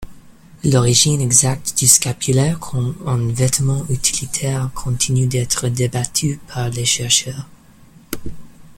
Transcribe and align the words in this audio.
L'origine 0.63 1.21
exacte 1.21 1.77
du 1.77 1.85
scapulaire 1.87 2.57
comme 2.57 2.95
un 3.05 3.27
vêtement 3.31 3.85
utilitaire 3.87 4.71
continue 4.73 5.27
d'être 5.27 5.67
débattue 5.69 6.39
par 6.47 6.69
les 6.69 6.85
chercheurs. 6.85 7.45